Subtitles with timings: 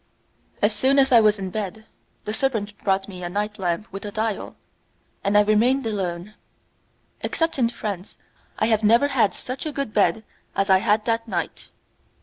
[0.63, 1.85] As soon as I was in bed,
[2.25, 4.55] the servant brought me a night lamp with a dial,
[5.23, 6.33] and I remained alone.
[7.21, 8.17] Except in France
[8.57, 10.23] I have never had such a good bed
[10.55, 11.69] as I had that night.